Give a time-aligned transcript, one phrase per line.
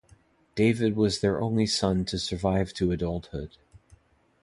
[0.55, 3.57] David was their only son to survive to adulthood.